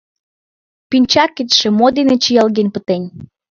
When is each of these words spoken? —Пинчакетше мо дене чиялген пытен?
—Пинчакетше 0.89 1.67
мо 1.77 1.87
дене 1.97 2.15
чиялген 2.23 2.67
пытен? 2.73 3.03